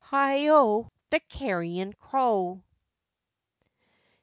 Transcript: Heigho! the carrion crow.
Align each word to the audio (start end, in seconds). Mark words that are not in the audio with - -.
Heigho! 0.09 0.89
the 1.11 1.19
carrion 1.19 1.93
crow. 1.93 2.63